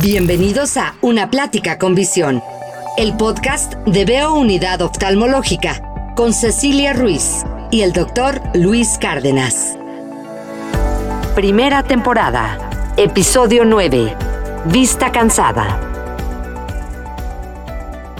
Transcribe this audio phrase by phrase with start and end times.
[0.00, 2.40] Bienvenidos a Una Plática con Visión,
[2.96, 7.42] el podcast de Veo Unidad Oftalmológica con Cecilia Ruiz
[7.72, 9.76] y el doctor Luis Cárdenas.
[11.34, 14.16] Primera temporada, episodio 9,
[14.66, 15.80] Vista Cansada.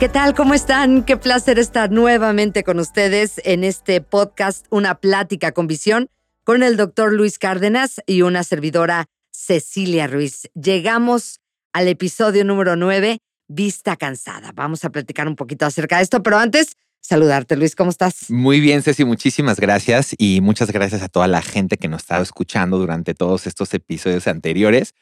[0.01, 0.35] ¿Qué tal?
[0.35, 1.05] ¿Cómo están?
[1.05, 6.11] Qué placer estar nuevamente con ustedes en este podcast Una Plática con Visión
[6.43, 10.51] con el doctor Luis Cárdenas y una servidora Cecilia Ruiz.
[10.55, 11.41] Llegamos
[11.79, 14.51] al episodio número 9, Vista Cansada.
[14.53, 18.33] Vamos a platicar un poquito acerca de esto, pero antes, saludarte, Luis, ¿cómo estás?
[18.33, 22.25] Muy bien, Ceci, muchísimas gracias y muchas gracias a toda la gente que nos estado
[22.25, 24.93] escuchando durante todos estos episodios anteriores,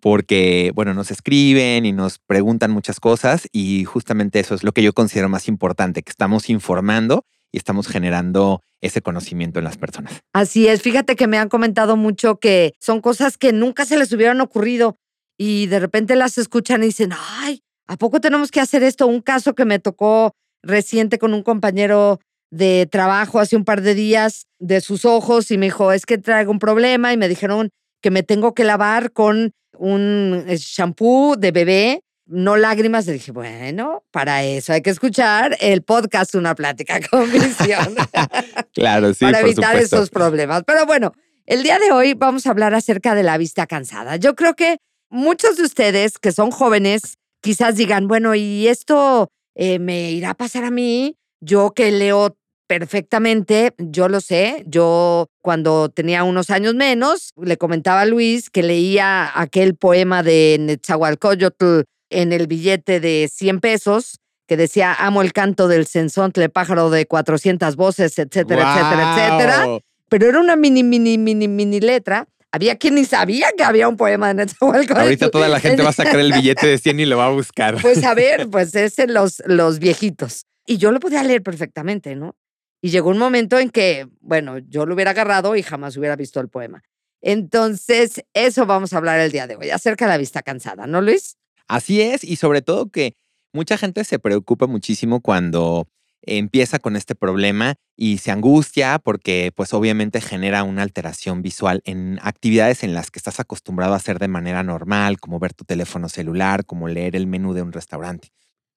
[0.00, 4.84] porque, bueno, nos escriben y nos preguntan muchas cosas y justamente eso es lo que
[4.84, 10.22] yo considero más importante, que estamos informando y estamos generando ese conocimiento en las personas.
[10.32, 14.12] Así es, fíjate que me han comentado mucho que son cosas que nunca se les
[14.12, 14.99] hubieran ocurrido
[15.42, 19.06] y de repente las escuchan y dicen, ay, ¿a poco tenemos que hacer esto?
[19.06, 23.94] Un caso que me tocó reciente con un compañero de trabajo hace un par de
[23.94, 27.70] días de sus ojos y me dijo, es que traigo un problema y me dijeron
[28.02, 33.06] que me tengo que lavar con un eh, shampoo de bebé, no lágrimas.
[33.06, 37.94] Le dije, bueno, para eso hay que escuchar el podcast Una Plática con Visión.
[38.74, 39.24] claro, sí.
[39.24, 40.64] para evitar esos problemas.
[40.66, 41.12] Pero bueno,
[41.46, 44.16] el día de hoy vamos a hablar acerca de la vista cansada.
[44.16, 44.76] Yo creo que
[45.10, 50.34] muchos de ustedes que son jóvenes quizás digan, bueno, ¿y esto eh, me irá a
[50.34, 51.16] pasar a mí?
[51.40, 52.36] Yo que leo
[52.66, 58.62] perfectamente, yo lo sé, yo cuando tenía unos años menos, le comentaba a Luis que
[58.62, 61.80] leía aquel poema de Netzahualcoyotl
[62.10, 67.06] en el billete de 100 pesos que decía, amo el canto del sensontle pájaro de
[67.06, 69.78] 400 voces, etcétera, etcétera, etcétera.
[70.08, 73.96] Pero era una mini, mini, mini, mini letra había quien ni sabía que había un
[73.96, 75.00] poema de Netzahualcóyotl.
[75.00, 77.30] Ahorita toda la gente va a sacar el billete de 100 y lo va a
[77.30, 77.80] buscar.
[77.80, 80.46] Pues a ver, pues es en los, los viejitos.
[80.66, 82.36] Y yo lo podía leer perfectamente, ¿no?
[82.82, 86.40] Y llegó un momento en que, bueno, yo lo hubiera agarrado y jamás hubiera visto
[86.40, 86.82] el poema.
[87.20, 91.02] Entonces, eso vamos a hablar el día de hoy, acerca de la vista cansada, ¿no,
[91.02, 91.36] Luis?
[91.68, 93.14] Así es, y sobre todo que
[93.52, 95.86] mucha gente se preocupa muchísimo cuando
[96.22, 102.18] empieza con este problema y se angustia porque pues obviamente genera una alteración visual en
[102.22, 106.08] actividades en las que estás acostumbrado a hacer de manera normal, como ver tu teléfono
[106.08, 108.28] celular, como leer el menú de un restaurante.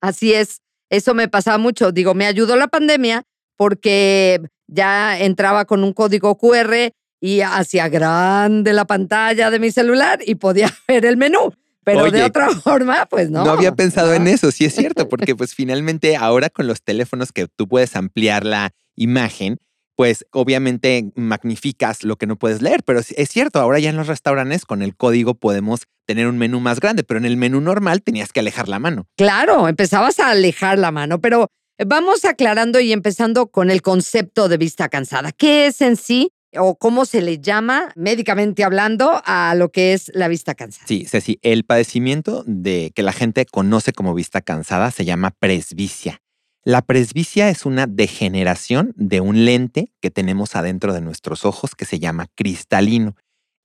[0.02, 1.92] Así es, eso me pasaba mucho.
[1.92, 3.24] Digo, me ayudó la pandemia
[3.56, 10.20] porque ya entraba con un código QR y hacía grande la pantalla de mi celular
[10.26, 11.54] y podía ver el menú.
[11.84, 13.44] Pero de otra forma, pues no.
[13.44, 17.32] No había pensado en eso, sí es cierto, porque pues finalmente ahora con los teléfonos
[17.32, 19.58] que tú puedes ampliar la imagen,
[19.96, 24.08] pues obviamente magnificas lo que no puedes leer, pero es cierto, ahora ya en los
[24.08, 28.02] restaurantes con el código podemos tener un menú más grande, pero en el menú normal
[28.02, 29.08] tenías que alejar la mano.
[29.18, 31.48] Claro, empezabas a alejar la mano, pero
[31.86, 35.32] vamos aclarando y empezando con el concepto de vista cansada.
[35.32, 40.12] ¿Qué es en sí o cómo se le llama médicamente hablando a lo que es
[40.14, 40.88] la vista cansada.
[40.88, 46.22] Sí, Ceci, el padecimiento de que la gente conoce como vista cansada se llama presbicia.
[46.66, 51.84] La presbicia es una degeneración de un lente que tenemos adentro de nuestros ojos que
[51.84, 53.16] se llama cristalino.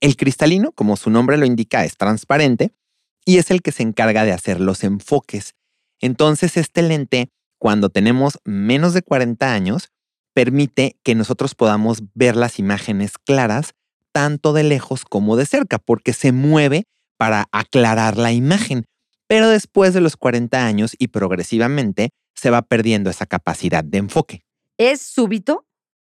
[0.01, 2.73] El cristalino, como su nombre lo indica, es transparente
[3.25, 5.53] y es el que se encarga de hacer los enfoques.
[6.01, 9.91] Entonces, este lente, cuando tenemos menos de 40 años,
[10.33, 13.73] permite que nosotros podamos ver las imágenes claras
[14.11, 16.85] tanto de lejos como de cerca, porque se mueve
[17.17, 18.85] para aclarar la imagen.
[19.27, 24.43] Pero después de los 40 años y progresivamente se va perdiendo esa capacidad de enfoque.
[24.77, 25.65] ¿Es súbito?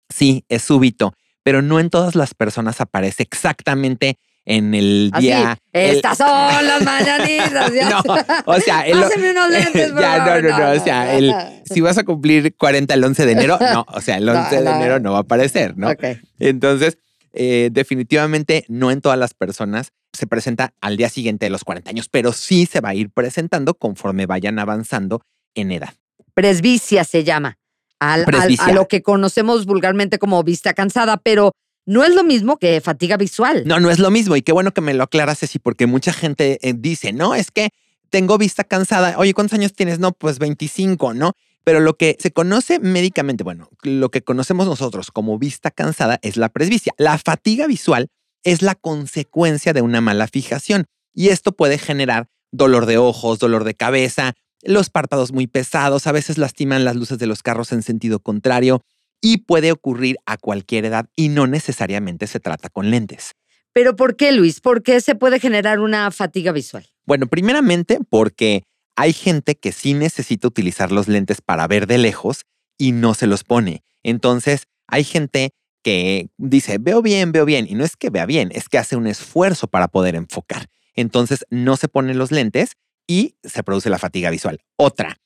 [0.08, 5.58] Sí, es súbito, pero no en todas las personas aparece exactamente en el día.
[5.72, 7.72] Estas son las mañanitas.
[7.72, 8.96] no, o sea, el,
[9.30, 11.34] unos lentes, ya, no, no, no, O sea, el,
[11.64, 13.86] si vas a cumplir 40 el 11 de enero, no.
[13.92, 15.90] O sea, el 11 de enero no va a aparecer, ¿no?
[16.38, 16.98] Entonces,
[17.32, 21.90] eh, definitivamente no en todas las personas se presenta al día siguiente de los 40
[21.90, 25.22] años, pero sí se va a ir presentando conforme vayan avanzando
[25.54, 25.94] en edad.
[26.34, 27.58] Presbicia se llama.
[27.98, 31.52] a lo que conocemos vulgarmente como vista cansada, pero
[31.86, 33.64] no es lo mismo que fatiga visual.
[33.66, 34.36] No, no es lo mismo.
[34.36, 37.50] Y qué bueno que me lo aclaras, así, porque mucha gente eh, dice, no, es
[37.50, 37.70] que
[38.10, 39.16] tengo vista cansada.
[39.18, 39.98] Oye, ¿cuántos años tienes?
[39.98, 41.32] No, pues 25, ¿no?
[41.64, 46.36] Pero lo que se conoce médicamente, bueno, lo que conocemos nosotros como vista cansada es
[46.36, 46.92] la presbicia.
[46.98, 48.08] La fatiga visual
[48.44, 50.84] es la consecuencia de una mala fijación
[51.14, 56.12] y esto puede generar dolor de ojos, dolor de cabeza, los párpados muy pesados, a
[56.12, 58.82] veces lastiman las luces de los carros en sentido contrario,
[59.24, 63.32] y puede ocurrir a cualquier edad y no necesariamente se trata con lentes.
[63.72, 64.60] Pero ¿por qué, Luis?
[64.60, 66.86] ¿Por qué se puede generar una fatiga visual?
[67.06, 68.64] Bueno, primeramente porque
[68.96, 72.42] hay gente que sí necesita utilizar los lentes para ver de lejos
[72.76, 73.82] y no se los pone.
[74.02, 78.50] Entonces, hay gente que dice, veo bien, veo bien, y no es que vea bien,
[78.52, 80.68] es que hace un esfuerzo para poder enfocar.
[80.94, 82.72] Entonces, no se ponen los lentes
[83.06, 84.60] y se produce la fatiga visual.
[84.76, 85.16] Otra,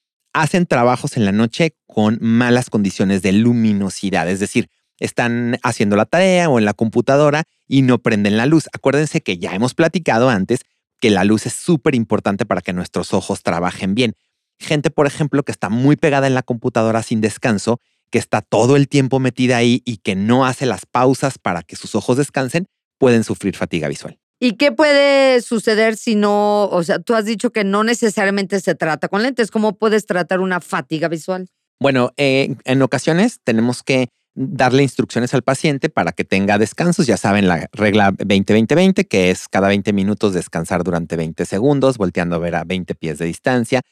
[0.41, 4.69] hacen trabajos en la noche con malas condiciones de luminosidad, es decir,
[4.99, 8.69] están haciendo la tarea o en la computadora y no prenden la luz.
[8.73, 10.61] Acuérdense que ya hemos platicado antes
[11.01, 14.15] que la luz es súper importante para que nuestros ojos trabajen bien.
[14.59, 17.81] Gente, por ejemplo, que está muy pegada en la computadora sin descanso,
[18.11, 21.77] que está todo el tiempo metida ahí y que no hace las pausas para que
[21.77, 22.67] sus ojos descansen,
[22.99, 24.19] pueden sufrir fatiga visual.
[24.41, 28.75] ¿Y qué puede suceder si no, o sea, tú has dicho que no necesariamente se
[28.77, 31.49] trata con lentes, ¿cómo puedes tratar una fatiga visual?
[31.81, 37.07] Bueno, eh, en ocasiones tenemos que darle instrucciones al paciente para que tenga descansos.
[37.07, 42.37] Ya saben la regla 20-20-20, que es cada 20 minutos descansar durante 20 segundos, volteando
[42.37, 43.83] a ver a 20 pies de distancia.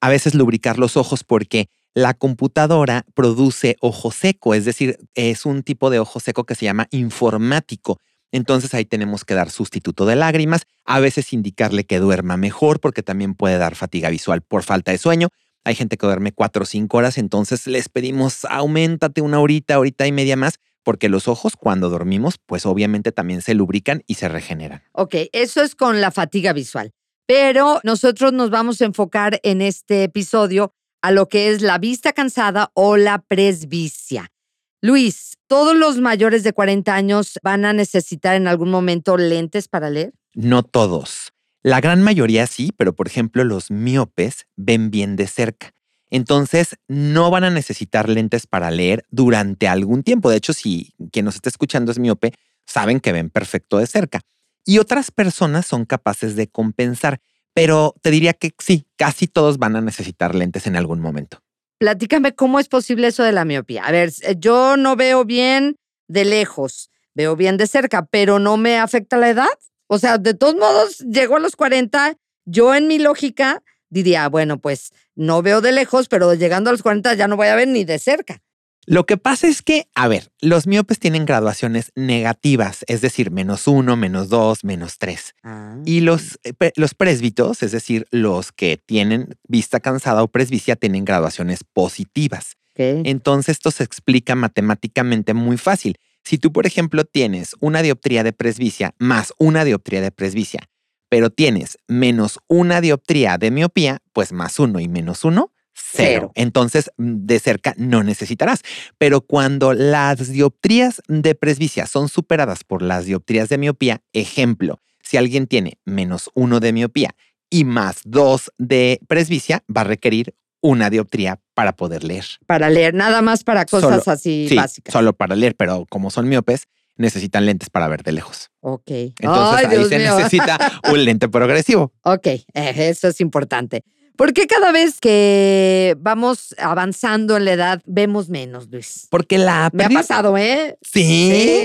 [0.00, 5.62] A veces lubricar los ojos porque la computadora produce ojo seco, es decir, es un
[5.62, 8.00] tipo de ojo seco que se llama informático.
[8.32, 13.02] Entonces ahí tenemos que dar sustituto de lágrimas, a veces indicarle que duerma mejor porque
[13.02, 15.28] también puede dar fatiga visual por falta de sueño.
[15.64, 20.06] Hay gente que duerme cuatro o cinco horas, entonces les pedimos aumentate una horita, horita
[20.06, 24.28] y media más, porque los ojos cuando dormimos, pues obviamente también se lubrican y se
[24.28, 24.82] regeneran.
[24.92, 26.90] Ok, eso es con la fatiga visual.
[27.26, 32.12] Pero nosotros nos vamos a enfocar en este episodio a lo que es la vista
[32.12, 34.32] cansada o la presbicia.
[34.80, 39.90] Luis, ¿todos los mayores de 40 años van a necesitar en algún momento lentes para
[39.90, 40.14] leer?
[40.32, 41.34] No todos.
[41.62, 45.74] La gran mayoría sí, pero por ejemplo los miopes ven bien de cerca.
[46.08, 50.30] Entonces no van a necesitar lentes para leer durante algún tiempo.
[50.30, 52.32] De hecho, si quien nos está escuchando es miope,
[52.64, 54.22] saben que ven perfecto de cerca.
[54.64, 57.20] Y otras personas son capaces de compensar,
[57.52, 61.42] pero te diría que sí, casi todos van a necesitar lentes en algún momento.
[61.82, 63.84] Platícame cómo es posible eso de la miopía.
[63.84, 68.56] A ver, eh, yo no veo bien de lejos, veo bien de cerca, pero no
[68.56, 69.48] me afecta la edad.
[69.88, 72.14] O sea, de todos modos, llego a los 40,
[72.44, 76.84] yo en mi lógica diría, bueno, pues no veo de lejos, pero llegando a los
[76.84, 78.40] 40 ya no voy a ver ni de cerca.
[78.86, 83.68] Lo que pasa es que, a ver, los miopes tienen graduaciones negativas, es decir, menos
[83.68, 85.34] uno, menos dos, menos tres.
[85.44, 85.76] Ah.
[85.84, 91.04] Y los, eh, los presbitos, es decir, los que tienen vista cansada o presbicia, tienen
[91.04, 92.56] graduaciones positivas.
[92.74, 95.98] Entonces, esto se explica matemáticamente muy fácil.
[96.24, 100.60] Si tú, por ejemplo, tienes una dioptría de presbicia más una dioptría de presbicia,
[101.08, 105.52] pero tienes menos una dioptría de miopía, pues más uno y menos uno,
[105.92, 106.32] cero.
[106.34, 108.62] Entonces, mm, de cerca no necesitarás.
[108.98, 115.16] Pero cuando las dioptrías de presbicia son superadas por las dioptrías de miopía, ejemplo, si
[115.16, 117.14] alguien tiene menos uno de miopía
[117.50, 122.24] y más dos de presbicia, va a requerir una dioptría para poder leer.
[122.46, 124.92] Para leer, nada más para cosas Solo- así Sí, básicas.
[124.92, 126.66] solo para leer, pero como son miopes,
[126.96, 128.50] necesitan lentes para ver de lejos.
[128.60, 128.88] Ok.
[128.88, 130.16] Entonces Ay, ahí Dios se mío.
[130.16, 130.58] necesita
[130.92, 131.92] un lente progresivo.
[132.04, 133.82] Ok, eh, eso es importante.
[134.16, 139.06] ¿Por qué cada vez que vamos avanzando en la edad vemos menos, Luis?
[139.10, 140.76] Porque la Me ha pasado, ¿eh?
[140.82, 141.02] Sí,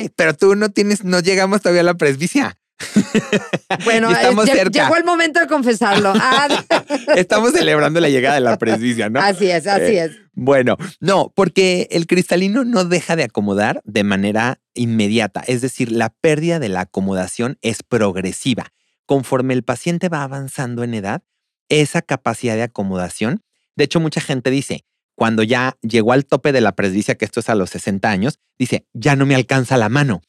[0.03, 0.11] Sí.
[0.15, 2.57] pero tú no tienes, no llegamos todavía a la presbicia.
[3.83, 4.83] Bueno, estamos eh, cerca.
[4.83, 6.13] llegó el momento de confesarlo.
[6.15, 6.47] Ah,
[7.15, 9.19] Estamos celebrando la llegada de la presbicia, ¿no?
[9.19, 10.11] Así es, así Eh, es.
[10.33, 16.09] Bueno, no, porque el cristalino no deja de acomodar de manera inmediata, es decir, la
[16.21, 18.67] pérdida de la acomodación es progresiva.
[19.05, 21.23] Conforme el paciente va avanzando en edad,
[21.69, 23.41] esa capacidad de acomodación,
[23.75, 27.39] de hecho mucha gente dice, cuando ya llegó al tope de la presbicia, que esto
[27.39, 30.21] es a los 60 años, dice, ya no me alcanza la mano.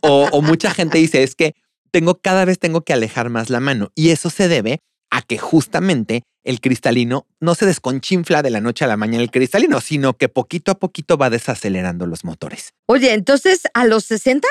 [0.00, 1.54] O, o mucha gente dice, es que
[1.90, 4.80] tengo cada vez tengo que alejar más la mano y eso se debe
[5.10, 9.30] a que justamente el cristalino no se desconchinfla de la noche a la mañana el
[9.30, 12.72] cristalino, sino que poquito a poquito va desacelerando los motores.
[12.86, 14.48] Oye, entonces a los 60,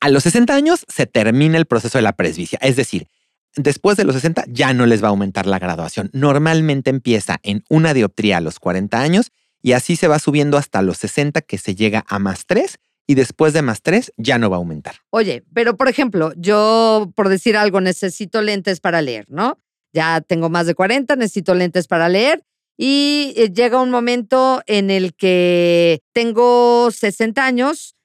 [0.00, 3.08] A los 60 años se termina el proceso de la presbicia, es decir,
[3.56, 6.10] después de los 60 ya no les va a aumentar la graduación.
[6.12, 10.82] Normalmente empieza en una dioptría a los 40 años y así se va subiendo hasta
[10.82, 14.50] los 60 que se llega a más 3 y después de más 3 ya no
[14.50, 14.96] va a aumentar.
[15.10, 19.58] oye, pero por ejemplo, yo por decir algo necesito lentes para leer, ¿no?
[19.92, 22.44] Ya tengo más de 40, necesito lentes para leer
[22.76, 27.96] y eh, llega un momento en el que tengo 60 años.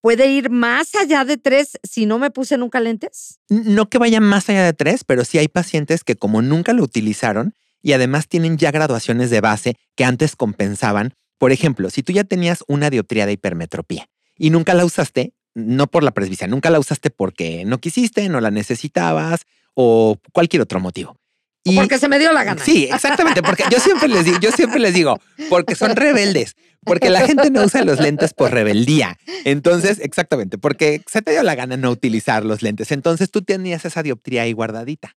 [0.00, 3.40] ¿Puede ir más allá de tres si no me puse nunca lentes?
[3.48, 6.84] No que vaya más allá de tres, pero sí hay pacientes que como nunca lo
[6.84, 11.14] utilizaron y además tienen ya graduaciones de base que antes compensaban.
[11.36, 15.88] Por ejemplo, si tú ya tenías una dioptría de hipermetropía y nunca la usaste, no
[15.88, 20.78] por la presbicia, nunca la usaste porque no quisiste, no la necesitabas o cualquier otro
[20.78, 21.16] motivo.
[21.64, 22.62] Y, porque se me dio la gana.
[22.64, 27.10] Sí, exactamente, porque yo siempre les digo, yo siempre les digo, porque son rebeldes, porque
[27.10, 29.18] la gente no usa los lentes por rebeldía.
[29.44, 32.92] Entonces, exactamente, porque se te dio la gana no utilizar los lentes.
[32.92, 35.16] Entonces tú tenías esa dioptría ahí guardadita.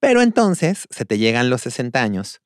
[0.00, 2.40] Pero entonces se te llegan los 60 años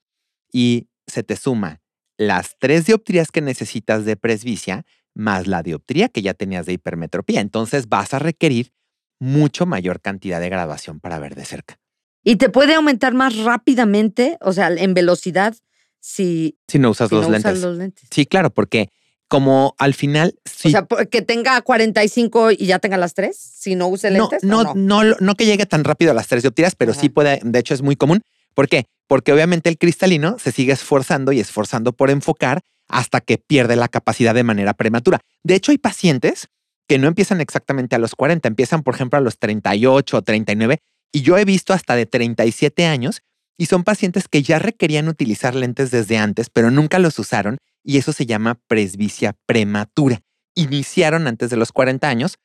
[0.53, 1.81] y se te suma
[2.17, 4.85] las tres dioptrías que necesitas de presbicia
[5.15, 7.41] más la dioptría que ya tenías de hipermetropía.
[7.41, 8.73] Entonces vas a requerir
[9.19, 11.79] mucho mayor cantidad de graduación para ver de cerca.
[12.25, 15.55] ¿Y te puede aumentar más rápidamente, o sea, en velocidad,
[16.01, 17.61] si, si no usas, los, lentes.
[17.61, 18.09] los, lentes.
[18.11, 18.89] Sí, claro, porque
[19.29, 20.35] como al final...
[20.45, 24.45] O sea, que tenga 45 y ya tenga las tres, si no use lentes.
[24.45, 27.41] No, no, no, no, que llegue tan rápido a las tres dioptrías, pero sí puede,
[27.43, 28.23] de hecho es muy común.
[28.55, 28.85] ¿Por qué?
[29.07, 33.89] Porque obviamente el cristalino se sigue esforzando y esforzando por enfocar hasta que pierde la
[33.89, 35.21] capacidad de manera prematura.
[35.43, 36.49] De hecho, hay pacientes
[36.87, 40.79] que no empiezan exactamente a los 40, empiezan, por ejemplo, a los 38 o 39
[41.13, 43.23] y yo he visto hasta de 37 años
[43.59, 47.99] y son pacientes que ya requerían utilizar lentes desde antes, pero nunca los usaron y
[47.99, 50.21] eso se llama presbicia prematura.
[50.55, 52.39] Iniciaron antes de los 40 años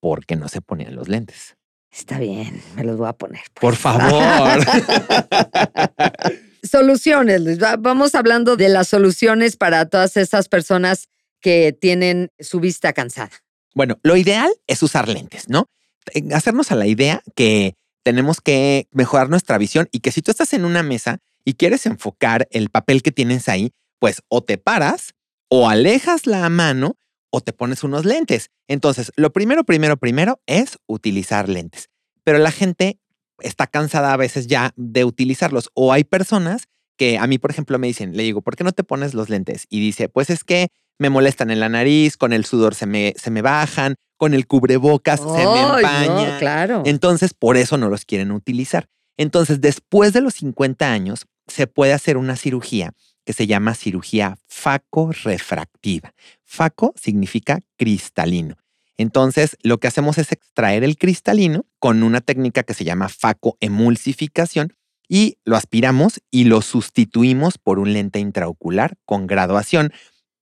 [0.00, 1.56] porque no se ponían los lentes.
[1.90, 3.42] Está bien, me los voy a poner.
[3.54, 3.60] Pues.
[3.60, 4.64] Por favor.
[6.62, 7.58] soluciones, Luis.
[7.58, 11.08] Vamos hablando de las soluciones para todas esas personas
[11.40, 13.32] que tienen su vista cansada.
[13.74, 15.68] Bueno, lo ideal es usar lentes, ¿no?
[16.12, 20.30] Eh, hacernos a la idea que tenemos que mejorar nuestra visión y que si tú
[20.30, 24.58] estás en una mesa y quieres enfocar el papel que tienes ahí, pues o te
[24.58, 25.14] paras
[25.48, 26.96] o alejas la mano
[27.30, 28.50] o te pones unos lentes.
[28.68, 31.88] Entonces, lo primero, primero, primero es utilizar lentes.
[32.24, 32.98] Pero la gente
[33.40, 37.78] está cansada a veces ya de utilizarlos o hay personas que a mí, por ejemplo,
[37.78, 39.66] me dicen, le digo, ¿por qué no te pones los lentes?
[39.70, 40.68] Y dice, pues es que
[41.00, 44.46] me molestan en la nariz, con el sudor se me, se me bajan, con el
[44.46, 46.38] cubrebocas se me empaña.
[46.38, 46.82] claro.
[46.84, 48.86] Entonces, por eso no los quieren utilizar.
[49.16, 52.92] Entonces, después de los 50 años, se puede hacer una cirugía
[53.24, 56.12] que se llama cirugía faco-refractiva.
[56.44, 58.56] Faco significa cristalino.
[58.98, 64.74] Entonces, lo que hacemos es extraer el cristalino con una técnica que se llama facoemulsificación
[65.08, 69.94] y lo aspiramos y lo sustituimos por un lente intraocular con graduación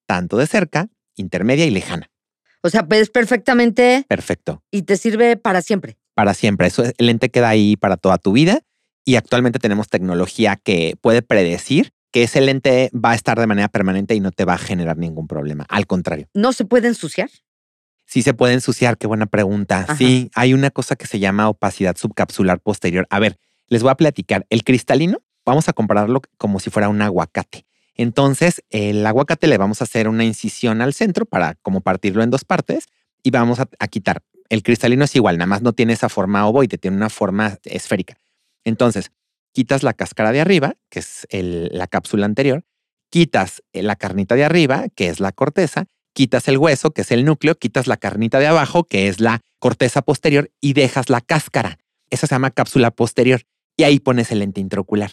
[0.09, 2.11] tanto de cerca, intermedia y lejana.
[2.62, 4.05] O sea, ves perfectamente.
[4.09, 4.65] Perfecto.
[4.71, 5.99] Y te sirve para siempre.
[6.15, 6.67] Para siempre.
[6.67, 8.62] Eso, el lente queda ahí para toda tu vida.
[9.05, 13.69] Y actualmente tenemos tecnología que puede predecir que ese lente va a estar de manera
[13.69, 15.67] permanente y no te va a generar ningún problema.
[15.69, 16.27] Al contrario.
[16.35, 17.29] ¿No se puede ensuciar?
[18.07, 19.87] Sí se puede ensuciar, qué buena pregunta.
[19.99, 23.07] Sí, hay una cosa que se llama opacidad subcapsular posterior.
[23.11, 24.47] A ver, les voy a platicar.
[24.49, 27.67] El cristalino, vamos a compararlo como si fuera un aguacate.
[27.99, 32.31] Entonces, el aguacate le vamos a hacer una incisión al centro para como partirlo en
[32.31, 32.87] dos partes
[33.25, 34.23] y vamos a, quitar.
[34.49, 38.17] El cristalino es igual, nada más no tiene esa forma ovoide, tiene una forma esférica.
[38.64, 39.11] Entonces,
[39.52, 42.64] quitas la cáscara de arriba, que es la cápsula anterior,
[43.11, 47.11] quitas eh, la carnita de arriba, que es la corteza, quitas el hueso, que es
[47.11, 51.21] el núcleo, quitas la carnita de abajo, que es la corteza posterior, y dejas la
[51.21, 51.78] cáscara.
[52.11, 53.43] Esa se llama cápsula posterior.
[53.76, 55.12] Y ahí pones el lente intraocular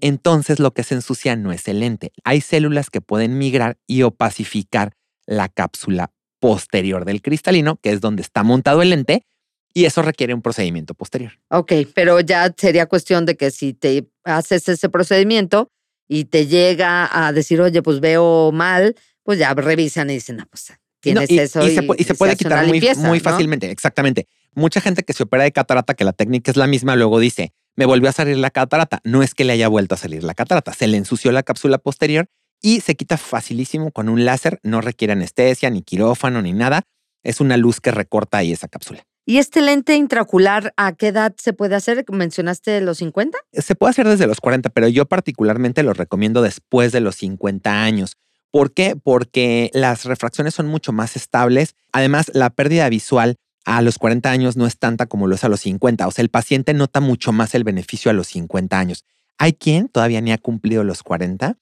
[0.00, 2.12] entonces lo que se ensucia no es el lente.
[2.24, 4.92] Hay células que pueden migrar y opacificar
[5.26, 9.26] la cápsula posterior del cristalino, que es donde está montado el lente,
[9.74, 11.32] y eso requiere un procedimiento posterior.
[11.50, 15.70] Ok, pero ya sería cuestión de que si te haces ese procedimiento
[16.08, 20.46] y te llega a decir, oye, pues veo mal, pues ya revisan y dicen, no,
[20.46, 21.66] pues tienes eso.
[21.66, 24.26] Y, se, puede quitar muy, fácilmente, exactamente.
[24.54, 27.52] Mucha gente que se opera de catarata, que la técnica es la misma, luego dice,
[27.78, 29.00] me volvió a salir la catarata.
[29.04, 31.78] No es que le haya vuelto a salir la catarata, se le ensució la cápsula
[31.78, 32.26] posterior
[32.60, 36.82] y se quita facilísimo con un láser, no requiere anestesia, ni quirófano, ni nada.
[37.22, 39.04] Es una luz que recorta ahí esa cápsula.
[39.24, 42.04] ¿Y este lente intraocular a qué edad se puede hacer?
[42.10, 43.38] ¿Mencionaste los 50?
[43.52, 47.84] Se puede hacer desde los 40, pero yo particularmente lo recomiendo después de los 50
[47.84, 48.16] años.
[48.50, 48.96] ¿Por qué?
[48.96, 51.76] Porque las refracciones son mucho más estables.
[51.92, 53.36] Además, la pérdida visual
[53.68, 56.06] a los 40 años no es tanta como lo es a los 50.
[56.06, 59.04] O sea, el paciente nota mucho más el beneficio a los 50 años.
[59.36, 61.58] Hay quien todavía ni ha cumplido los 40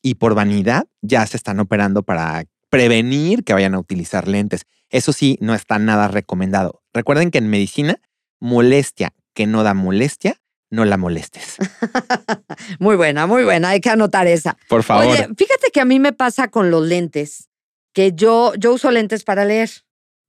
[0.00, 4.64] y por vanidad ya se están operando para prevenir que vayan a utilizar lentes.
[4.88, 6.80] Eso sí, no está nada recomendado.
[6.94, 8.00] Recuerden que en medicina,
[8.40, 10.40] molestia que no da molestia,
[10.70, 11.56] no la molestes.
[12.78, 13.68] muy buena, muy buena.
[13.68, 14.56] Hay que anotar esa.
[14.66, 15.04] Por favor.
[15.04, 17.50] Oye, fíjate que a mí me pasa con los lentes,
[17.92, 19.70] que yo, yo uso lentes para leer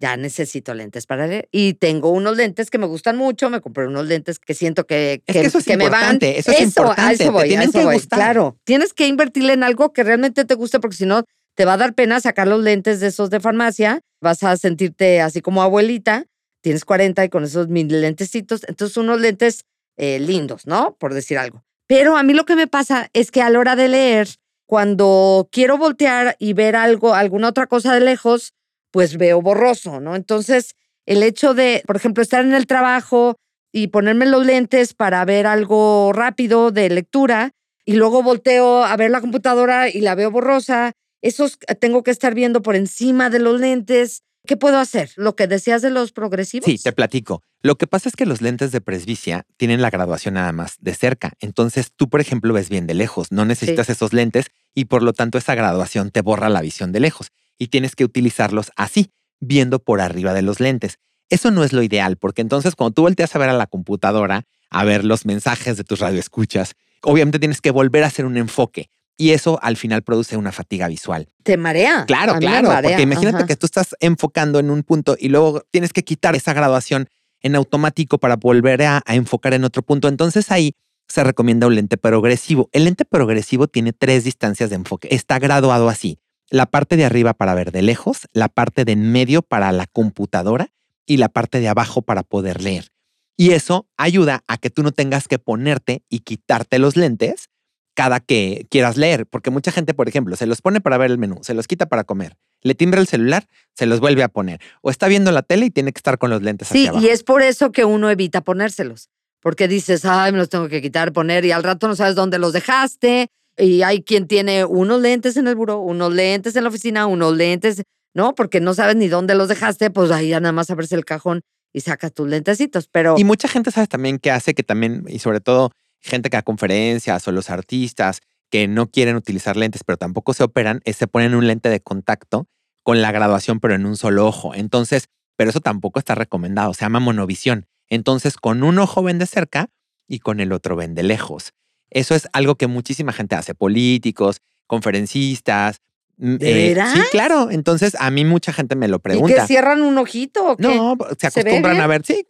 [0.01, 1.47] ya necesito lentes para leer.
[1.51, 5.21] Y tengo unos lentes que me gustan mucho, me compré unos lentes que siento que,
[5.25, 6.17] que, eso me van.
[6.21, 7.23] Eso, es importante.
[7.23, 11.23] eso voy, Claro, tienes que invertirle en algo que realmente te guste porque si no
[11.55, 15.21] te va a dar pena sacar los lentes de esos de farmacia, vas a sentirte
[15.21, 16.25] así como abuelita,
[16.61, 19.65] tienes 40 y con esos mil lentecitos, entonces unos lentes
[19.97, 20.95] eh, lindos, ¿no?
[20.99, 21.63] Por decir algo.
[21.87, 24.29] Pero a mí lo que me pasa es que a la hora de leer,
[24.65, 28.53] cuando quiero voltear y ver algo, alguna otra cosa de lejos,
[28.91, 30.15] pues veo borroso, ¿no?
[30.15, 33.35] Entonces, el hecho de, por ejemplo, estar en el trabajo
[33.71, 37.51] y ponerme los lentes para ver algo rápido de lectura
[37.85, 42.33] y luego volteo a ver la computadora y la veo borrosa, esos tengo que estar
[42.35, 44.23] viendo por encima de los lentes.
[44.47, 45.11] ¿Qué puedo hacer?
[45.17, 46.65] ¿Lo que decías de los progresivos?
[46.65, 47.43] Sí, te platico.
[47.61, 50.95] Lo que pasa es que los lentes de presbicia tienen la graduación nada más de
[50.95, 51.33] cerca.
[51.39, 53.31] Entonces tú, por ejemplo, ves bien de lejos.
[53.31, 57.01] No necesitas esos lentes y por lo tanto esa graduación te borra la visión de
[57.01, 57.27] lejos.
[57.61, 60.97] Y tienes que utilizarlos así, viendo por arriba de los lentes.
[61.29, 64.47] Eso no es lo ideal, porque entonces cuando tú volteas a ver a la computadora,
[64.71, 68.89] a ver los mensajes de tus radioescuchas, obviamente tienes que volver a hacer un enfoque.
[69.15, 71.27] Y eso al final produce una fatiga visual.
[71.43, 72.05] ¿Te marea?
[72.07, 72.71] Claro, claro.
[72.81, 76.53] Porque imagínate que tú estás enfocando en un punto y luego tienes que quitar esa
[76.53, 77.07] graduación
[77.41, 80.07] en automático para volver a, enfocar en otro punto.
[80.07, 80.73] Entonces ahí
[81.07, 82.71] se recomienda un lente progresivo.
[82.71, 85.09] El lente progresivo tiene tres distancias de enfoque.
[85.11, 86.17] Está graduado así.
[86.51, 89.87] La parte de arriba para ver de lejos, la parte de en medio para la
[89.87, 90.73] computadora
[91.05, 92.89] y la parte de abajo para poder leer.
[93.37, 97.49] Y eso ayuda a que tú no tengas que ponerte y quitarte los lentes
[97.93, 101.17] cada que quieras leer, porque mucha gente, por ejemplo, se los pone para ver el
[101.17, 104.59] menú, se los quita para comer, le timbra el celular, se los vuelve a poner,
[104.81, 106.67] o está viendo la tele y tiene que estar con los lentes.
[106.67, 110.67] Sí, y es por eso que uno evita ponérselos, porque dices, ay, me los tengo
[110.67, 113.29] que quitar, poner, y al rato no sabes dónde los dejaste,
[113.61, 117.37] y hay quien tiene unos lentes en el buró, unos lentes en la oficina, unos
[117.37, 117.83] lentes,
[118.15, 118.33] ¿no?
[118.33, 121.41] Porque no sabes ni dónde los dejaste, pues ahí ya nada más abres el cajón
[121.71, 123.15] y sacas tus lentecitos, pero...
[123.17, 126.41] Y mucha gente sabe también que hace que también, y sobre todo gente que da
[126.41, 131.05] conferencias o los artistas que no quieren utilizar lentes, pero tampoco se operan, es se
[131.07, 132.47] ponen un lente de contacto
[132.81, 134.55] con la graduación, pero en un solo ojo.
[134.55, 137.67] Entonces, pero eso tampoco está recomendado, se llama monovisión.
[137.89, 139.69] Entonces, con un ojo ven de cerca
[140.07, 141.53] y con el otro ven de lejos.
[141.91, 145.81] Eso es algo que muchísima gente hace, políticos, conferencistas.
[146.17, 147.51] Mm, ¿De eh, Sí, claro.
[147.51, 149.31] Entonces, a mí mucha gente me lo pregunta.
[149.31, 150.63] ¿Y que cierran un ojito o qué?
[150.63, 152.25] No, se acostumbran a ver, sí,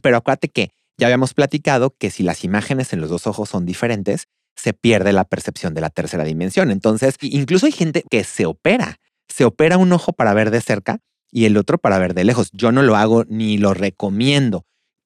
[0.00, 3.66] pero acuérdate que ya habíamos platicado que si las imágenes en los dos ojos son
[3.66, 6.70] diferentes, se pierde la percepción de la tercera dimensión.
[6.70, 9.00] Entonces, incluso hay gente que se opera.
[9.28, 11.00] Se opera un ojo para ver de cerca
[11.30, 12.50] y el otro para ver de lejos.
[12.52, 14.64] Yo no lo hago ni lo recomiendo.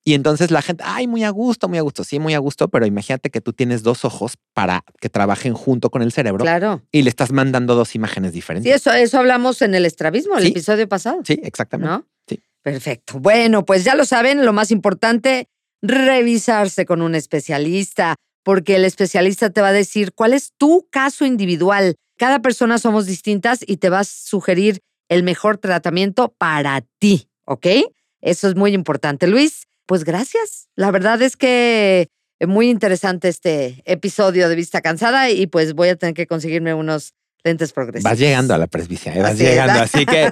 [0.08, 2.68] Y entonces la gente, ay, muy a gusto, muy a gusto, sí, muy a gusto,
[2.68, 6.44] pero imagínate que tú tienes dos ojos para que trabajen junto con el cerebro.
[6.44, 6.80] Claro.
[6.92, 8.70] Y le estás mandando dos imágenes diferentes.
[8.70, 11.22] Sí, eso, eso hablamos en el estrabismo, el episodio pasado.
[11.24, 11.90] Sí, exactamente.
[11.90, 12.06] ¿No?
[12.28, 12.40] Sí.
[12.62, 13.18] Perfecto.
[13.18, 15.48] Bueno, pues ya lo saben, lo más importante,
[15.82, 18.14] revisarse con un especialista,
[18.44, 21.96] porque el especialista te va a decir cuál es tu caso individual.
[22.16, 27.66] Cada persona somos distintas y te va a sugerir el mejor tratamiento para ti, ¿ok?
[28.20, 29.26] Eso es muy importante.
[29.26, 30.68] Luis, pues gracias.
[30.74, 35.88] La verdad es que es muy interesante este episodio de Vista Cansada y pues voy
[35.88, 38.10] a tener que conseguirme unos lentes progresivos.
[38.10, 39.22] Vas llegando a la presbicia, ¿eh?
[39.22, 40.30] vas llegando, así que